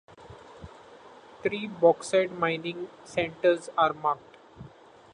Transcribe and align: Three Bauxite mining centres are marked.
Three 1.43 1.67
Bauxite 1.67 2.31
mining 2.31 2.89
centres 3.03 3.69
are 3.77 3.93
marked. 3.93 4.35